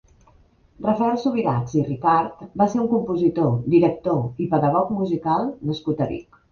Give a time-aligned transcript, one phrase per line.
[0.85, 6.39] Rafael Subirachs i Ricart va ser un compositor, director i pedagog musical nascut a Vic.